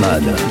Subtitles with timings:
[0.00, 0.45] 慢着。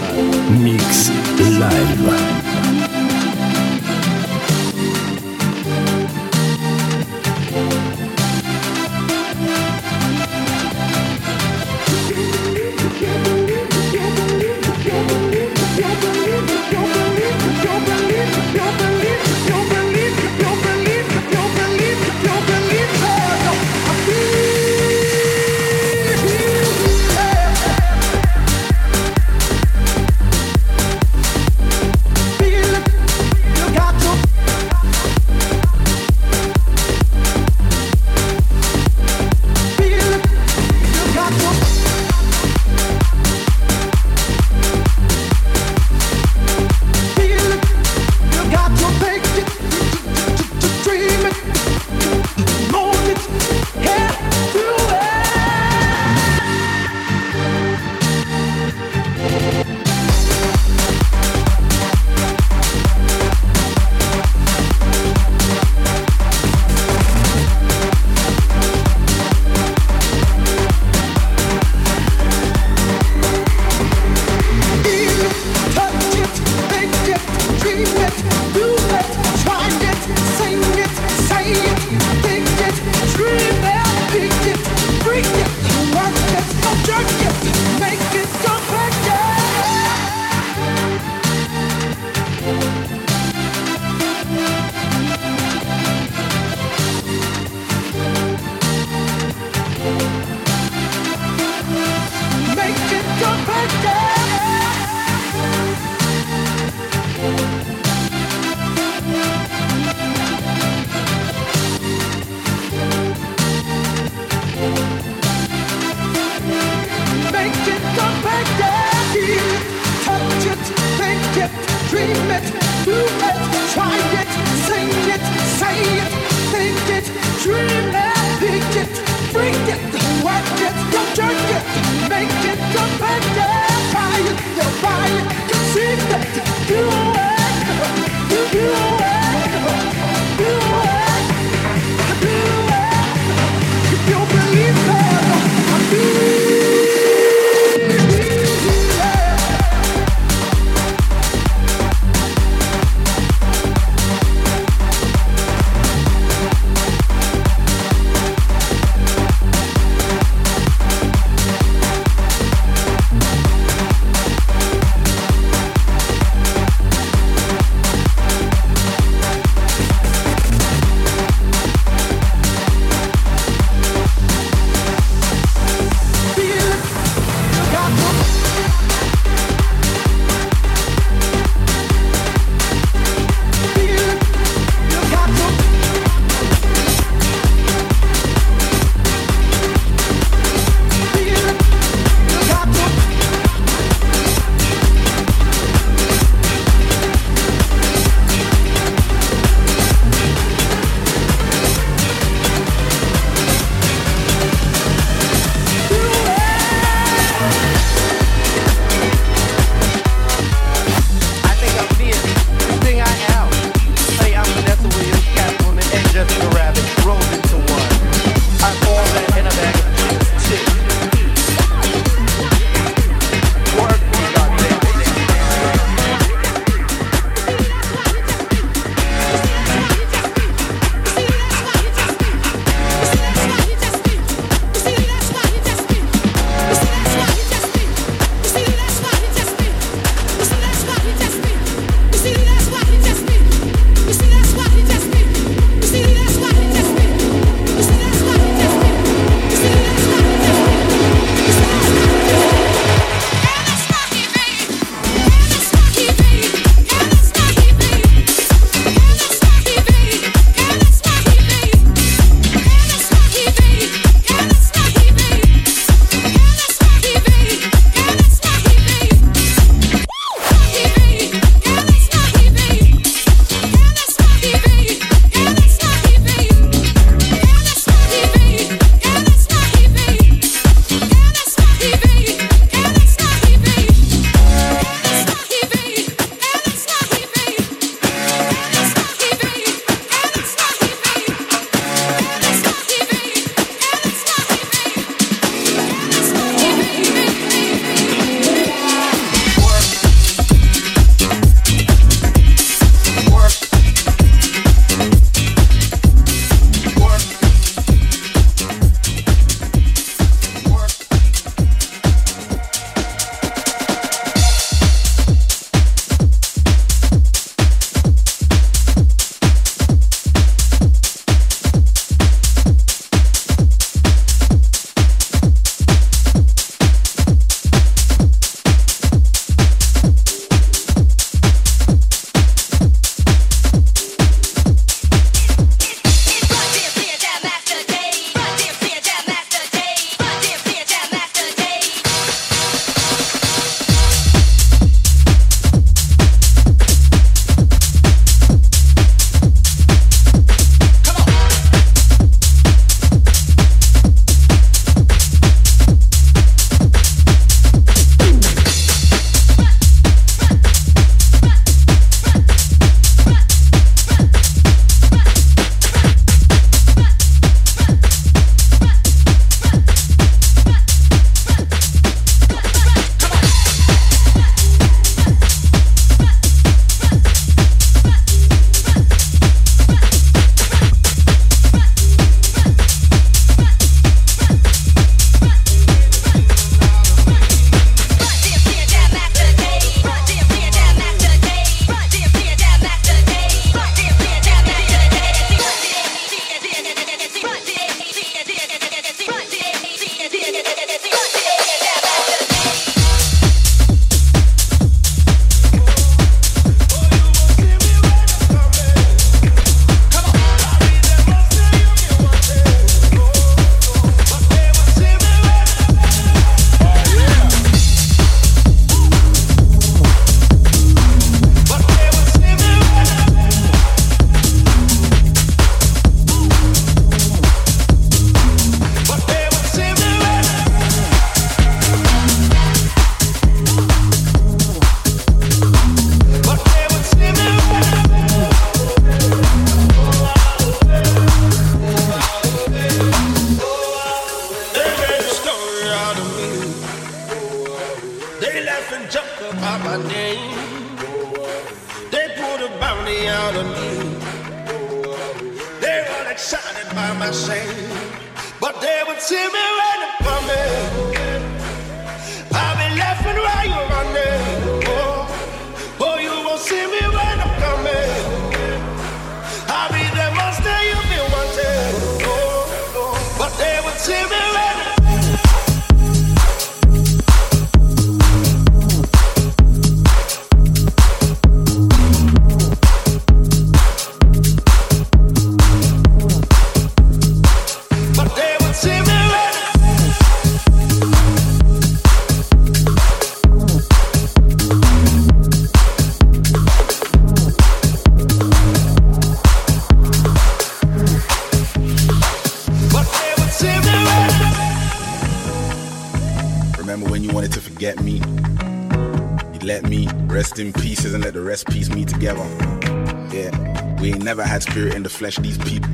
[515.15, 515.89] Flesh, these people.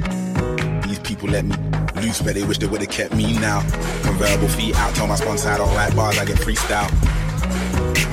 [0.81, 1.55] These people let me
[2.01, 3.61] loose, but they wish they would've kept me now.
[4.03, 6.89] Convertible feet out, tell my sponsor I don't like bars, I get freestyle.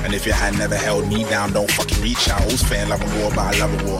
[0.05, 2.43] And if your hand never held me down, don't fucking reach out.
[2.69, 3.99] Fair in love and war, but I love a war.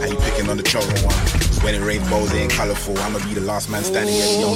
[0.00, 1.46] How you picking on the chosen one?
[1.64, 2.96] when it rains, bows ain't colorful.
[2.98, 4.54] I'ma be the last man standing at the young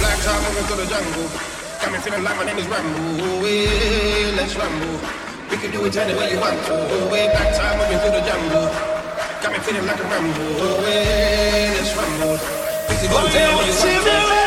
[0.00, 1.30] Black time moving through the jungle.
[1.80, 3.44] Got me feeling like my name is Rambo.
[3.44, 4.98] Hey, let's ramble.
[5.50, 7.08] We can do it any way you want to.
[7.12, 7.73] Way back time
[9.64, 10.82] feeling like a Rambo.
[10.82, 12.38] Hey, let's ramble.
[12.88, 14.43] We can it any way you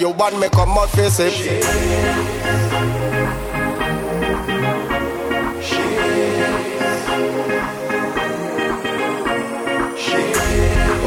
[0.00, 1.32] you want me come out face it.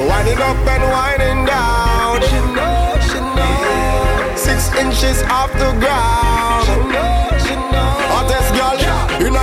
[0.08, 2.22] Winding up and winding down.
[2.22, 4.40] She knows, she knows.
[4.40, 6.66] Six inches off the ground.
[6.66, 8.04] She knows, she knows.
[8.12, 8.76] Hottest girl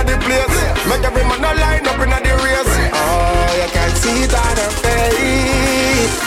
[0.03, 0.57] the place.
[0.89, 2.76] Make every man a line up in the race.
[4.09, 6.17] It on her face.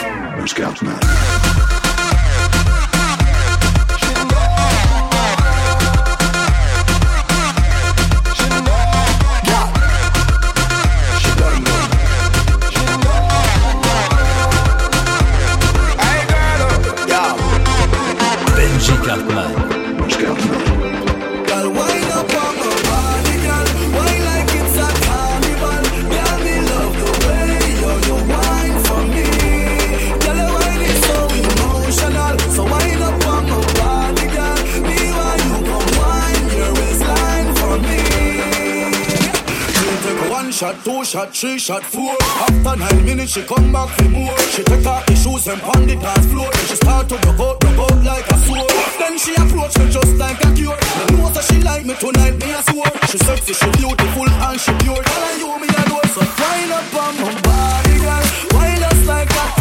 [41.01, 42.15] two shot, three shot, four.
[42.21, 44.37] After nine minutes, she come back for more.
[44.53, 46.51] She take off the shoes and pound the dance floor.
[46.53, 48.71] Then she start to go out, go out like a sword.
[48.99, 50.77] Then she approach me just like a cure.
[51.09, 52.93] Me know that she like me tonight, me a swore.
[53.09, 55.01] She sexy, she beautiful, and she pure.
[55.01, 58.25] All I you, me a know, so wind up on my body, girl.
[58.53, 59.60] Wind us like a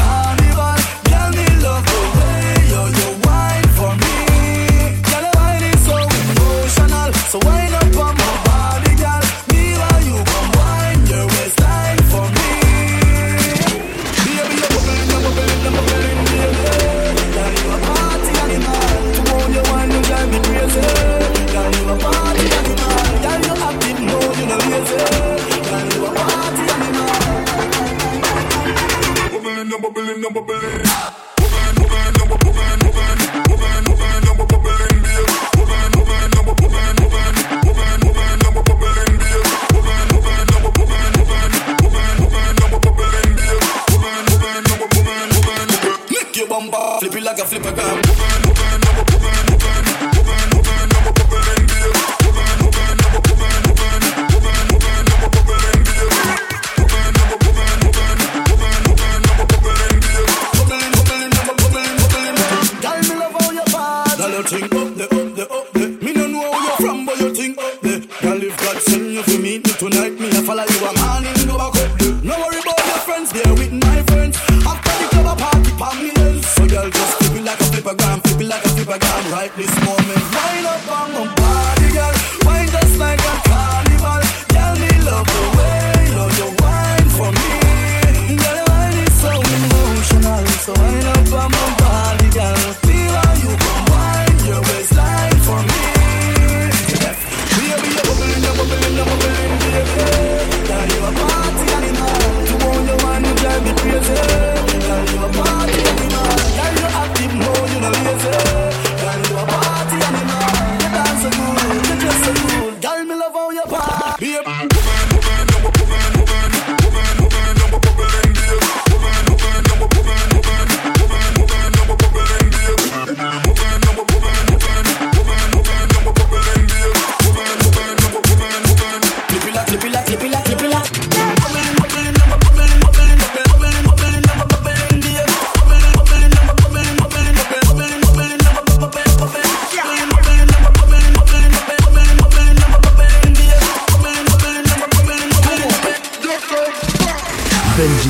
[30.42, 30.89] believe.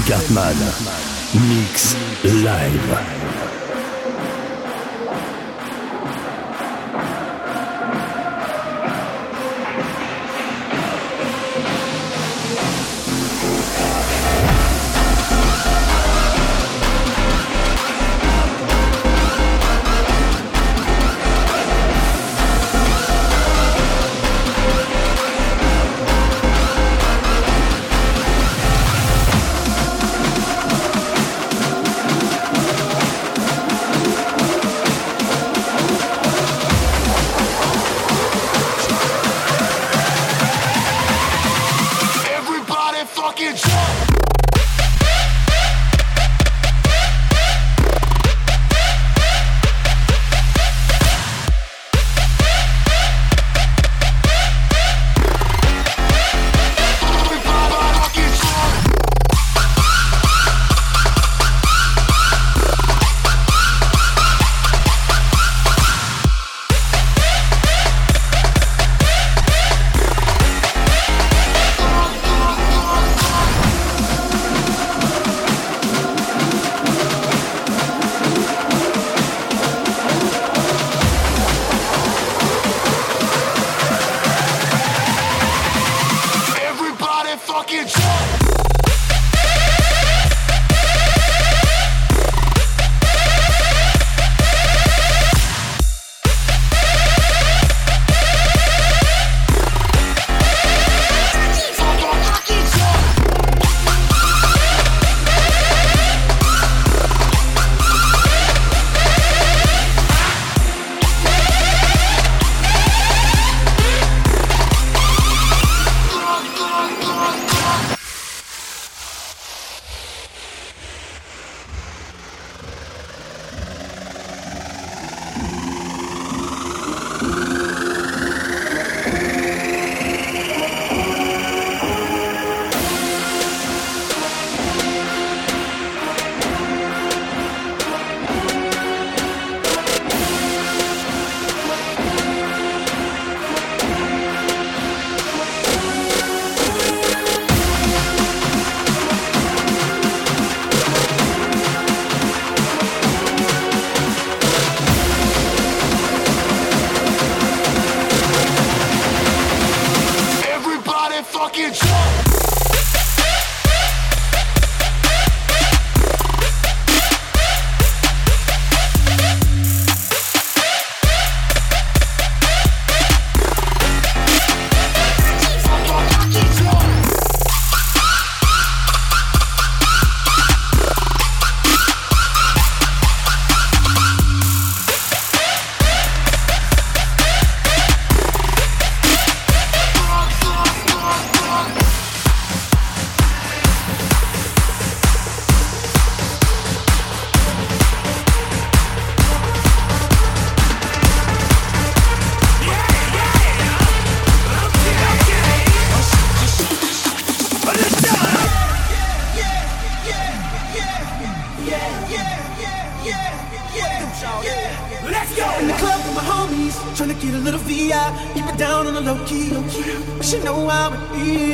[0.09, 0.57] Cartman.
[1.35, 3.28] Mix live.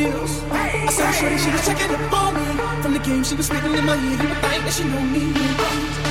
[0.06, 2.46] I saw shorty, she was checking up on me.
[2.84, 4.22] From the game, she was spitting in my ear.
[4.22, 5.34] You I think that she know me.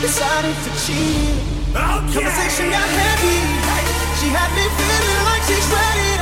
[0.03, 1.39] Decided to cheat.
[1.71, 2.19] Okay.
[2.19, 3.39] Conversation got heavy.
[4.19, 6.14] She had me feeling like she's ready.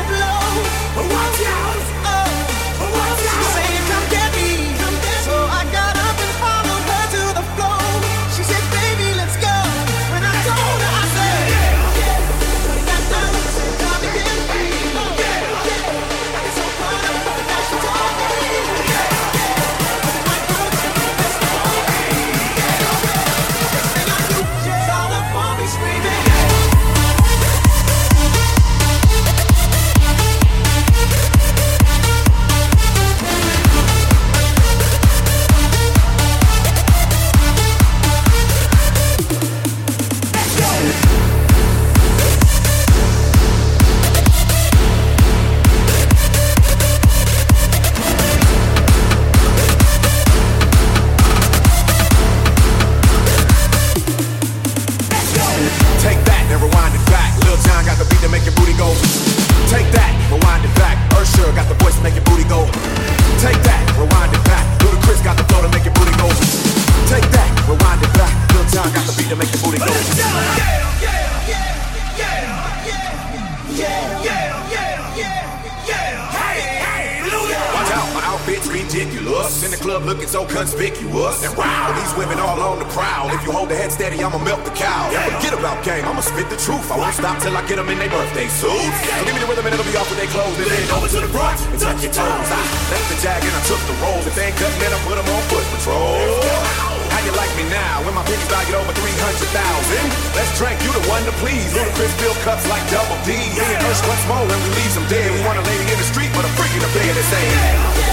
[102.92, 103.32] double D.
[103.32, 105.32] Me and us once more, when we leave some dead.
[105.32, 108.11] We wanna lay in the street, but I'm freaking the in the same.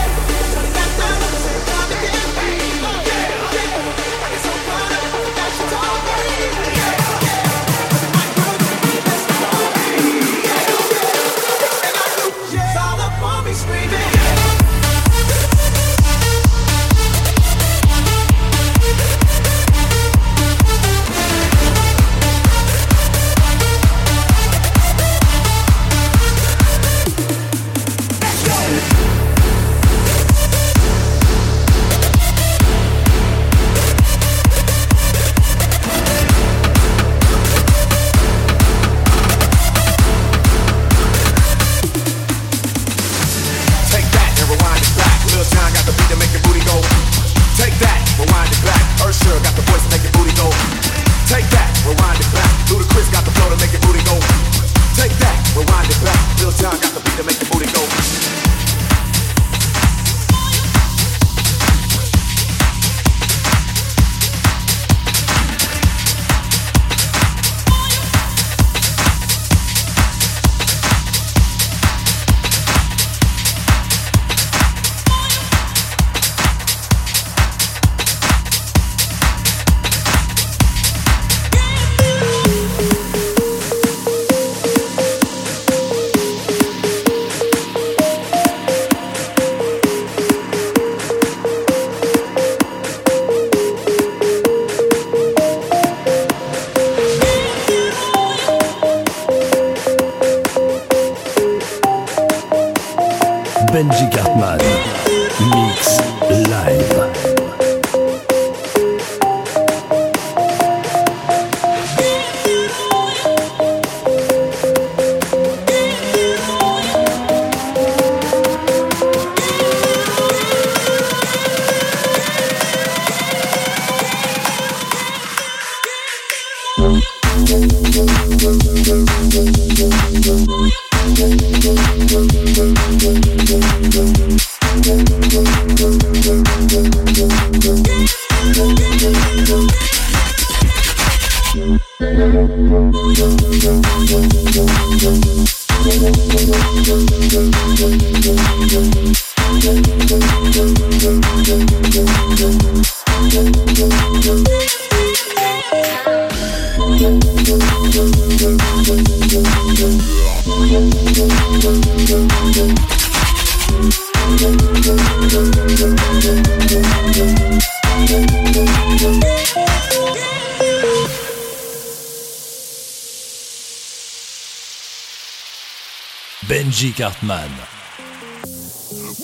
[177.22, 177.66] Benji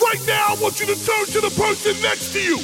[0.01, 2.57] Right now, I want you to turn to the person next to you.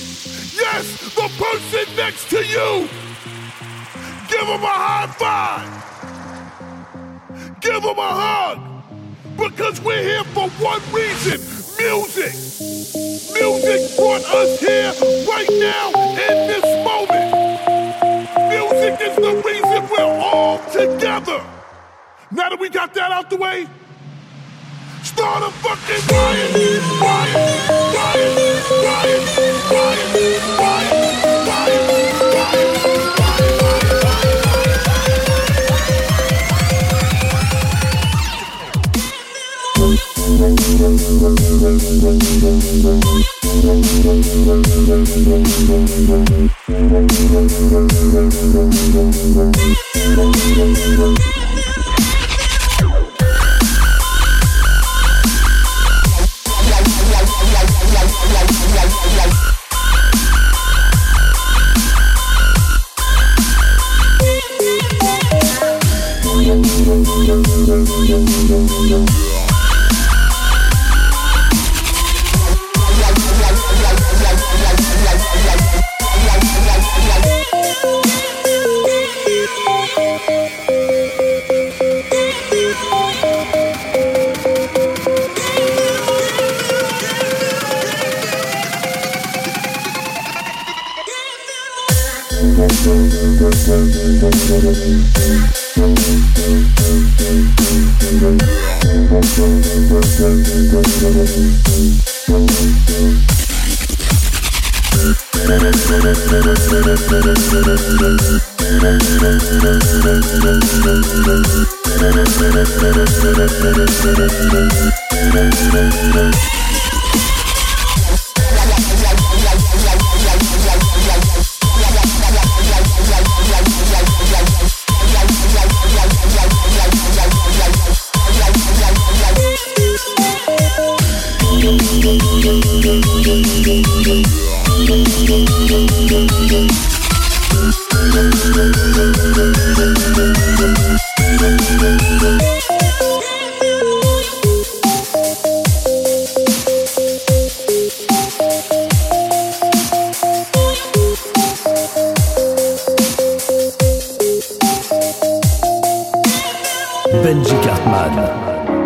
[0.53, 2.89] Yes, the person next to you.
[4.27, 5.81] Give him a high five.
[7.61, 8.59] Give him a hug.
[9.37, 11.39] Because we're here for one reason
[11.79, 12.33] music.
[13.33, 14.93] Music brought us here
[15.27, 17.31] right now in this moment.
[18.49, 21.41] Music is the reason we're all together.
[22.31, 23.67] Now that we got that out the way,
[25.11, 26.55] start a fucking riot,
[27.01, 28.31] riot, riot,
[28.83, 31.11] riot, riot, riot, riot, riot.
[51.01, 51.40] Benji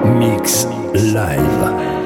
[0.06, 2.05] Mix live.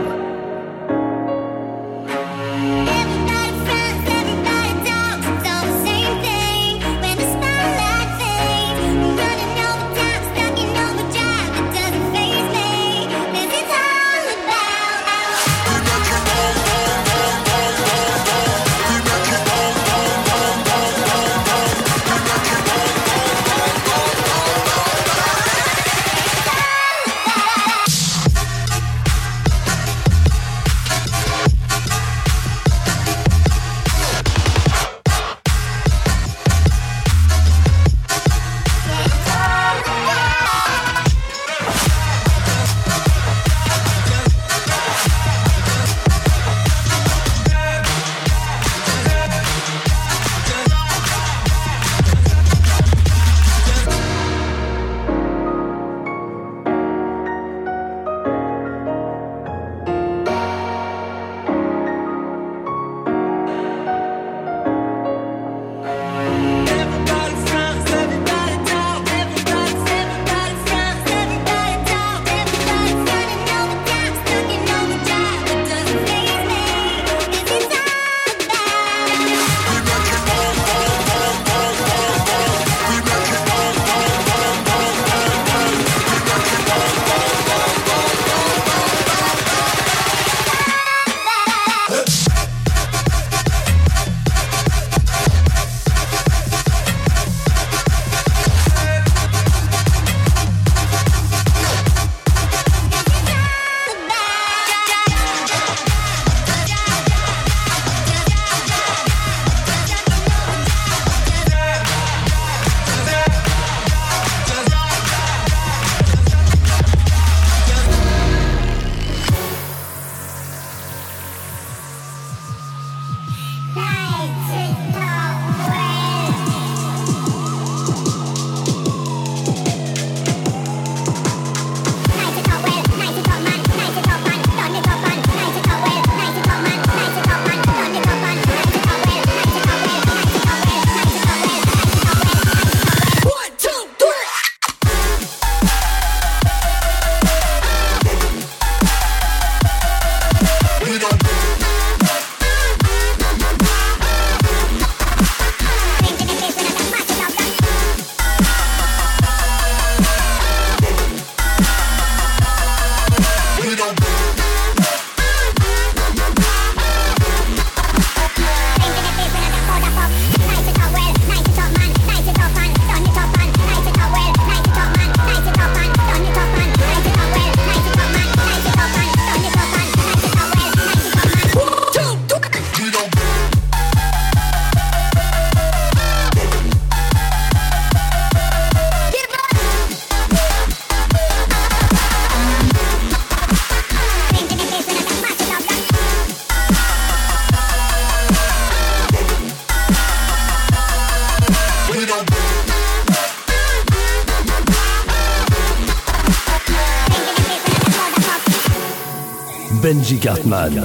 [210.21, 210.75] Cartman.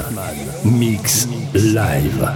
[0.64, 2.33] Mix live.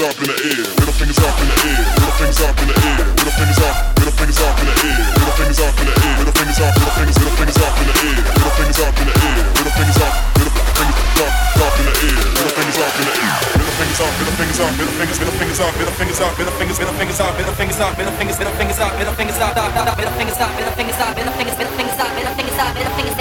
[0.00, 2.68] fingers up in the air, middle fingers up in the air, middle fingers up in
[2.68, 5.84] the air, middle fingers up, middle fingers up in the air, middle fingers up in
[5.84, 8.80] the air, middle fingers up, middle fingers, middle fingers up in the air, middle fingers
[8.80, 12.54] up in the air, middle fingers up, middle fingers up, up in the air, middle
[12.56, 13.36] fingers up in the air.
[13.60, 16.56] Middle fingers up, middle fingers up, middle fingers, middle fingers up, middle fingers up, middle
[16.56, 19.52] fingers, middle fingers up, middle fingers up, middle fingers, middle fingers up, middle fingers up,
[19.52, 22.32] middle fingers up, middle fingers up, middle fingers up, middle fingers, middle fingers up, middle
[22.32, 23.19] fingers up, middle fingers up, middle fingers up, middle fingers up, middle fingers up.